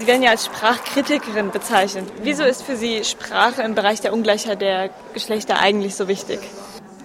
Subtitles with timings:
[0.00, 2.06] Sie werden ja als Sprachkritikerin bezeichnet.
[2.22, 6.40] Wieso ist für Sie Sprache im Bereich der Ungleichheit der Geschlechter eigentlich so wichtig?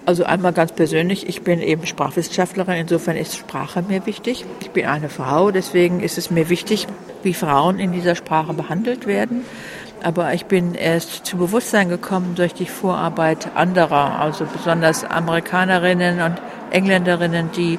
[0.06, 4.46] Also einmal ganz persönlich, ich bin eben Sprachwissenschaftlerin, insofern ist Sprache mir wichtig.
[4.60, 6.86] Ich bin eine Frau, deswegen ist es mir wichtig,
[7.22, 9.44] wie Frauen in dieser Sprache behandelt werden.
[10.02, 16.40] Aber ich bin erst zu Bewusstsein gekommen durch die Vorarbeit anderer, also besonders Amerikanerinnen und
[16.70, 17.78] Engländerinnen, die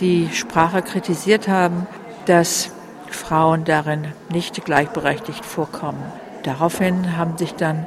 [0.00, 1.86] die Sprache kritisiert haben,
[2.26, 2.72] dass
[3.14, 6.02] Frauen darin nicht gleichberechtigt vorkommen.
[6.42, 7.86] Daraufhin haben sich dann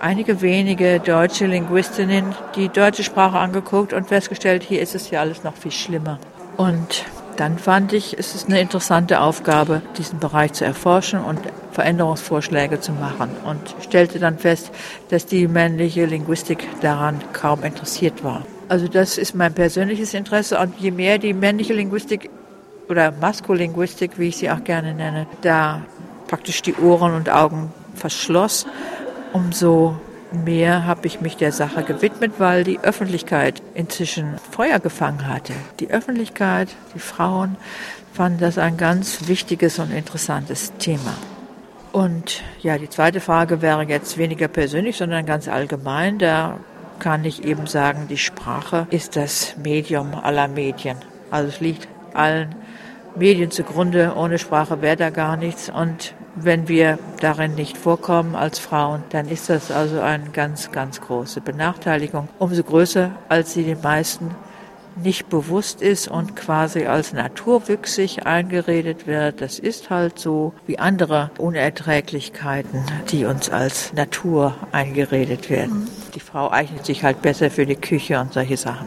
[0.00, 5.44] einige wenige deutsche Linguistinnen die deutsche Sprache angeguckt und festgestellt, hier ist es ja alles
[5.44, 6.18] noch viel schlimmer.
[6.56, 7.04] Und
[7.36, 11.40] dann fand ich, es ist eine interessante Aufgabe, diesen Bereich zu erforschen und
[11.72, 13.30] Veränderungsvorschläge zu machen.
[13.46, 14.70] Und stellte dann fest,
[15.08, 18.44] dass die männliche Linguistik daran kaum interessiert war.
[18.68, 20.58] Also das ist mein persönliches Interesse.
[20.58, 22.28] Und je mehr die männliche Linguistik
[22.92, 25.82] oder Maskulinguistik, wie ich sie auch gerne nenne, da
[26.28, 28.66] praktisch die Ohren und Augen verschloss,
[29.32, 29.96] umso
[30.32, 35.54] mehr habe ich mich der Sache gewidmet, weil die Öffentlichkeit inzwischen Feuer gefangen hatte.
[35.80, 37.56] Die Öffentlichkeit, die Frauen
[38.12, 41.14] fanden das ein ganz wichtiges und interessantes Thema.
[41.92, 46.18] Und ja, die zweite Frage wäre jetzt weniger persönlich, sondern ganz allgemein.
[46.18, 46.58] Da
[46.98, 50.96] kann ich eben sagen, die Sprache ist das Medium aller Medien.
[51.30, 52.54] Also es liegt allen
[53.16, 54.14] Medien zugrunde.
[54.16, 55.70] Ohne Sprache wäre da gar nichts.
[55.70, 61.00] Und wenn wir darin nicht vorkommen als Frauen, dann ist das also eine ganz, ganz
[61.00, 62.28] große Benachteiligung.
[62.38, 64.34] Umso größer, als sie den meisten
[64.96, 69.40] nicht bewusst ist und quasi als naturwüchsig eingeredet wird.
[69.40, 75.88] Das ist halt so wie andere Unerträglichkeiten, die uns als Natur eingeredet werden.
[76.14, 78.86] Die Frau eignet sich halt besser für die Küche und solche Sachen.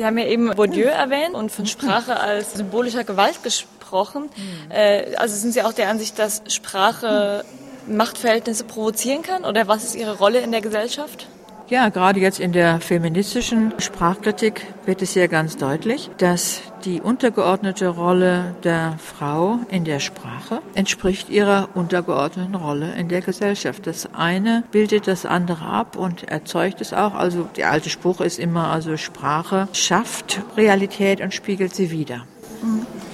[0.00, 4.30] Sie haben ja eben Bourdieu erwähnt und von Sprache als symbolischer Gewalt gesprochen gesprochen.
[4.68, 7.44] Äh, also sind Sie auch der Ansicht, dass Sprache
[7.86, 9.44] Machtverhältnisse provozieren kann?
[9.44, 11.26] Oder was ist Ihre Rolle in der Gesellschaft?
[11.70, 17.86] Ja, gerade jetzt in der feministischen Sprachkritik wird es ja ganz deutlich, dass die untergeordnete
[17.86, 23.86] Rolle der Frau in der Sprache entspricht ihrer untergeordneten Rolle in der Gesellschaft.
[23.86, 27.14] Das eine bildet das andere ab und erzeugt es auch.
[27.14, 32.26] Also der alte Spruch ist immer, also Sprache schafft Realität und spiegelt sie wieder.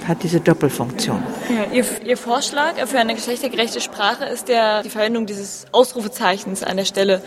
[0.07, 1.21] Hat diese Doppelfunktion.
[1.49, 6.77] Ja, Ihr, Ihr, Vorschlag für eine geschlechtergerechte Sprache ist der, die Verwendung dieses Ausrufezeichens an
[6.77, 7.21] der Stelle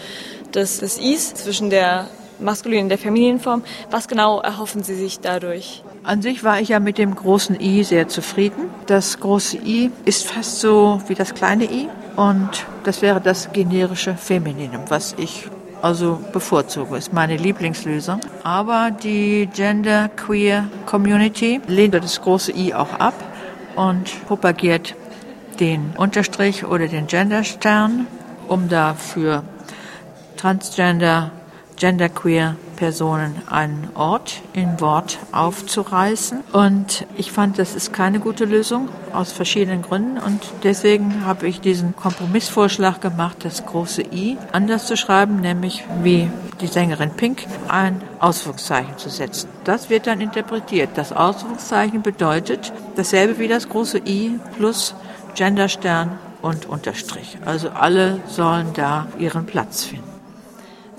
[0.54, 2.08] des, des Is zwischen der
[2.40, 3.62] maskulinen und der femininen Form.
[3.90, 5.82] Was genau erhoffen Sie sich dadurch?
[6.02, 8.70] An sich war ich ja mit dem großen I sehr zufrieden.
[8.86, 14.14] Das große I ist fast so wie das kleine I und das wäre das generische
[14.14, 15.48] Femininum, was ich
[15.82, 18.20] also bevorzuge, ist meine Lieblingslösung.
[18.42, 23.14] Aber die Gender Queer Community lehnt das große I auch ab
[23.76, 24.94] und propagiert
[25.58, 28.06] den Unterstrich oder den Genderstern,
[28.48, 29.42] um dafür
[30.40, 31.32] Transgender,
[31.76, 36.40] Genderqueer Personen einen Ort in Wort aufzureißen.
[36.52, 40.16] Und ich fand, das ist keine gute Lösung aus verschiedenen Gründen.
[40.16, 46.30] Und deswegen habe ich diesen Kompromissvorschlag gemacht, das große I anders zu schreiben, nämlich wie
[46.62, 49.50] die Sängerin Pink ein Ausrufungszeichen zu setzen.
[49.64, 50.90] Das wird dann interpretiert.
[50.94, 54.94] Das Ausrufungszeichen bedeutet dasselbe wie das große I plus
[55.34, 57.36] Genderstern und Unterstrich.
[57.44, 60.09] Also alle sollen da ihren Platz finden.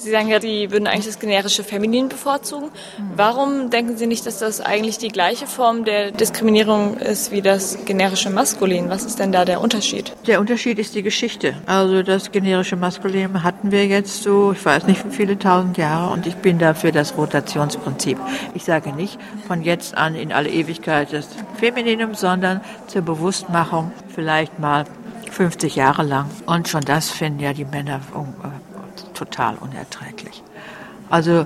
[0.01, 2.71] Sie sagen ja, Sie würden eigentlich das generische Feminin bevorzugen.
[3.15, 7.85] Warum denken Sie nicht, dass das eigentlich die gleiche Form der Diskriminierung ist wie das
[7.85, 8.89] generische Maskulin?
[8.89, 10.11] Was ist denn da der Unterschied?
[10.25, 11.53] Der Unterschied ist die Geschichte.
[11.67, 16.11] Also das generische Maskulin hatten wir jetzt so, ich weiß nicht, wie viele tausend Jahre
[16.11, 18.17] und ich bin dafür das Rotationsprinzip.
[18.55, 21.27] Ich sage nicht von jetzt an in alle Ewigkeit das
[21.59, 24.85] Femininum, sondern zur Bewusstmachung vielleicht mal
[25.29, 26.25] 50 Jahre lang.
[26.47, 28.01] Und schon das finden ja die Männer
[29.21, 30.41] total unerträglich.
[31.09, 31.45] Also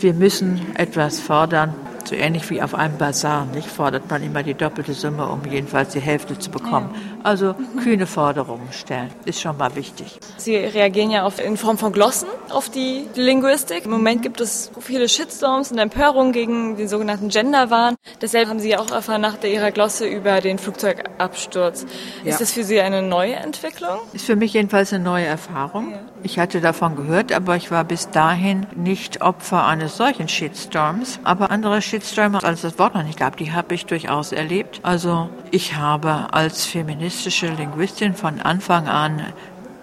[0.00, 1.74] wir müssen etwas fordern,
[2.08, 3.68] so ähnlich wie auf einem Bazar, nicht?
[3.68, 6.94] Fordert man immer die doppelte Summe, um jedenfalls die Hälfte zu bekommen.
[7.22, 10.18] Also kühne Forderungen stellen, ist schon mal wichtig.
[10.36, 13.84] Sie reagieren ja auf, in Form von Glossen auf die Linguistik.
[13.84, 17.94] Im Moment gibt es viele Shitstorms und Empörungen gegen den sogenannten Genderwahn.
[18.20, 21.86] Deshalb haben Sie ja auch erfahren nach Ihrer Glosse über den Flugzeugabsturz.
[22.24, 22.30] Ja.
[22.30, 23.98] Ist das für Sie eine neue Entwicklung?
[24.12, 25.92] Ist für mich jedenfalls eine neue Erfahrung.
[25.92, 25.98] Ja.
[26.24, 31.18] Ich hatte davon gehört, aber ich war bis dahin nicht Opfer eines solchen Shitstorms.
[31.24, 34.80] Aber andere Shitstorms, als es das Wort noch nicht gab, die habe ich durchaus erlebt.
[34.82, 39.26] Also ich habe als feministische Linguistin von Anfang an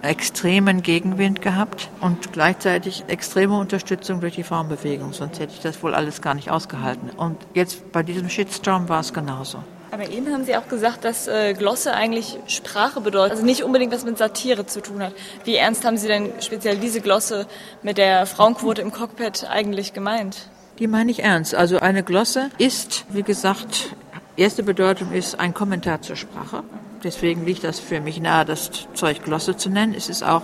[0.02, 5.12] extremen Gegenwind gehabt und gleichzeitig extreme Unterstützung durch die Frauenbewegung.
[5.12, 7.10] Sonst hätte ich das wohl alles gar nicht ausgehalten.
[7.10, 9.62] Und jetzt bei diesem Shitstorm war es genauso.
[9.92, 13.92] Aber eben haben Sie auch gesagt, dass äh, Glosse eigentlich Sprache bedeutet, also nicht unbedingt
[13.92, 15.12] was mit Satire zu tun hat.
[15.44, 17.46] Wie ernst haben Sie denn speziell diese Glosse
[17.82, 20.48] mit der Frauenquote im Cockpit eigentlich gemeint?
[20.78, 21.54] Die meine ich ernst.
[21.54, 23.94] Also eine Glosse ist, wie gesagt,
[24.36, 26.62] erste Bedeutung ist ein Kommentar zur Sprache.
[27.04, 29.94] Deswegen liegt das für mich nahe, das Zeug Glosse zu nennen.
[29.94, 30.42] Es ist auch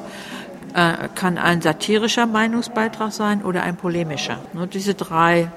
[0.75, 4.38] äh, kann ein satirischer Meinungsbeitrag sein oder ein polemischer.
[4.52, 5.50] Nur diese drei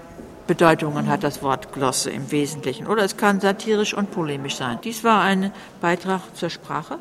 [0.48, 2.88] Bedeutungen hat das Wort Glosse im Wesentlichen.
[2.88, 4.80] Oder es kann satirisch und polemisch sein.
[4.84, 5.52] Dies war ein
[5.82, 6.98] Beitrag zur Sprache,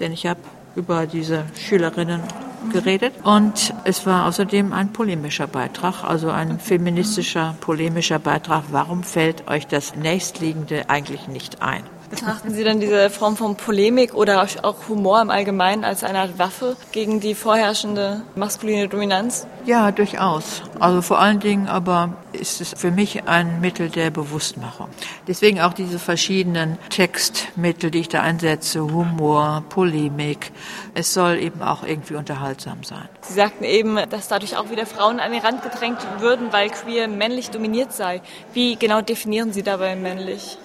[0.00, 0.40] denn ich habe
[0.76, 2.22] über diese Schülerinnen
[2.70, 3.14] geredet.
[3.24, 8.64] Und es war außerdem ein polemischer Beitrag, also ein feministischer, polemischer Beitrag.
[8.70, 11.82] Warum fällt euch das nächstliegende eigentlich nicht ein?
[12.10, 16.38] Betrachten Sie dann diese Form von Polemik oder auch Humor im Allgemeinen als eine Art
[16.38, 19.46] Waffe gegen die vorherrschende maskuline Dominanz?
[19.64, 20.62] Ja, durchaus.
[20.78, 24.88] Also vor allen Dingen aber ist es für mich ein Mittel der Bewusstmachung.
[25.26, 30.52] Deswegen auch diese verschiedenen Textmittel, die ich da einsetze, Humor, Polemik.
[30.94, 33.08] Es soll eben auch irgendwie unterhaltsam sein.
[33.22, 37.08] Sie sagten eben, dass dadurch auch wieder Frauen an den Rand gedrängt würden, weil queer
[37.08, 38.20] männlich dominiert sei.
[38.52, 40.58] Wie genau definieren Sie dabei männlich?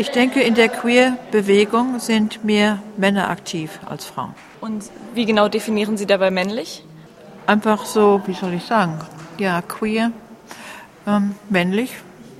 [0.00, 4.34] Ich denke, in der Queer-Bewegung sind mehr Männer aktiv als Frauen.
[4.62, 6.82] Und wie genau definieren Sie dabei männlich?
[7.46, 8.98] Einfach so, wie soll ich sagen?
[9.36, 10.10] Ja, queer,
[11.06, 11.92] ähm, männlich,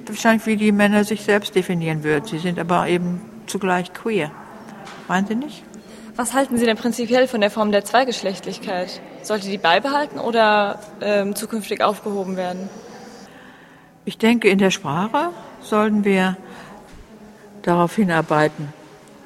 [0.07, 2.25] wahrscheinlich wie die Männer sich selbst definieren würden.
[2.25, 4.31] Sie sind aber eben zugleich queer.
[5.07, 5.63] Meinen Sie nicht?
[6.17, 9.03] Was halten Sie denn prinzipiell von der Form der Zweigeschlechtlichkeit?
[9.21, 12.71] Sollte die beibehalten oder ähm, zukünftig aufgehoben werden?
[14.07, 15.29] Ich denke, in der Sprache
[15.61, 16.39] sollten wir
[17.63, 18.73] darauf hinarbeiten,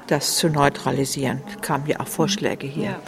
[0.06, 1.40] das zu neutralisieren.
[1.48, 2.84] Es kamen ja auch Vorschläge hier.
[2.84, 3.00] Ja.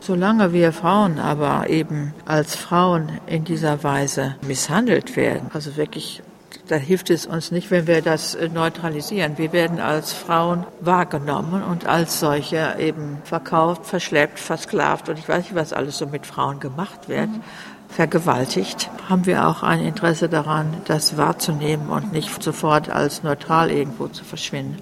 [0.00, 6.22] Solange wir Frauen aber eben als Frauen in dieser Weise misshandelt werden, also wirklich,
[6.66, 9.38] da hilft es uns nicht, wenn wir das neutralisieren.
[9.38, 15.44] Wir werden als Frauen wahrgenommen und als solche eben verkauft, verschleppt, versklavt und ich weiß
[15.44, 17.28] nicht, was alles so mit Frauen gemacht wird.
[17.28, 17.42] Mhm
[17.92, 24.08] vergewaltigt, haben wir auch ein Interesse daran, das wahrzunehmen und nicht sofort als neutral irgendwo
[24.08, 24.76] zu verschwinden.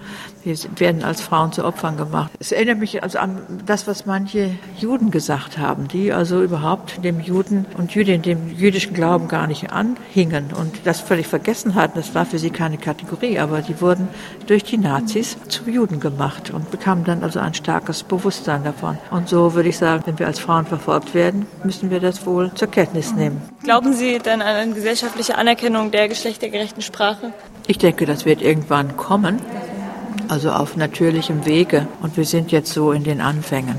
[0.45, 2.31] Wir werden als Frauen zu Opfern gemacht.
[2.39, 7.21] Es erinnert mich also an das, was manche Juden gesagt haben, die also überhaupt dem
[7.21, 11.99] Juden und Jüdin, dem jüdischen Glauben gar nicht anhingen und das völlig vergessen hatten.
[11.99, 14.09] Das war für sie keine Kategorie, aber die wurden
[14.47, 18.97] durch die Nazis zu Juden gemacht und bekamen dann also ein starkes Bewusstsein davon.
[19.11, 22.53] Und so würde ich sagen, wenn wir als Frauen verfolgt werden, müssen wir das wohl
[22.55, 22.69] zur
[23.01, 23.41] Kenntnis nehmen.
[23.63, 27.33] Glauben Sie denn an eine gesellschaftliche Anerkennung der geschlechtergerechten Sprache?
[27.67, 29.41] Ich denke, das wird irgendwann kommen
[30.29, 31.89] also auf natürlichem Wege.
[32.03, 33.77] Und wir sind jetzt so in den Anfängen.